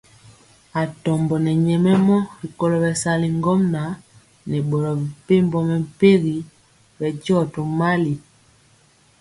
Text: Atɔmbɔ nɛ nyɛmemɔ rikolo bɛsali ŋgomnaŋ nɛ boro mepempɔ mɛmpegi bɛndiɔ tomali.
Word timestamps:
Atɔmbɔ 0.81 1.35
nɛ 1.45 1.51
nyɛmemɔ 1.65 2.15
rikolo 2.41 2.75
bɛsali 2.83 3.27
ŋgomnaŋ 3.37 3.89
nɛ 4.49 4.57
boro 4.69 4.91
mepempɔ 5.01 5.57
mɛmpegi 5.69 6.37
bɛndiɔ 6.97 7.39
tomali. 7.53 8.13